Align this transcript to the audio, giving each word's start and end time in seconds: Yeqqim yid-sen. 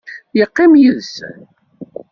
Yeqqim 0.37 0.73
yid-sen. 0.81 1.39